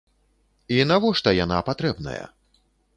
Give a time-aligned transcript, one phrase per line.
[0.77, 2.21] І навошта яна патрэбная?